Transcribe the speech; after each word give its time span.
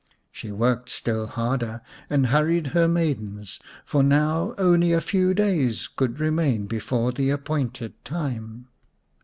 She 0.31 0.51
worked 0.51 0.89
still 0.89 1.27
harder 1.27 1.81
and 2.09 2.25
hurried 2.33 2.67
her 2.73 2.87
maidens, 2.87 3.59
for 3.85 4.01
now 4.01 4.55
only 4.57 4.93
a 4.93 4.99
few 4.99 5.35
days 5.35 5.87
could 5.87 6.19
remain 6.19 6.65
before 6.65 7.11
the 7.11 7.29
appointed 7.29 7.93
time. 8.03 8.67